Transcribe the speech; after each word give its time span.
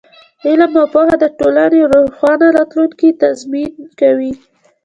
علم 0.47 0.71
او 0.79 0.85
پوهه 0.93 1.15
د 1.19 1.25
ټولنې 1.39 1.81
د 1.83 1.89
روښانه 1.93 2.47
راتلونکي 2.57 3.07
تضمین 3.21 3.71
کوي. 3.99 4.33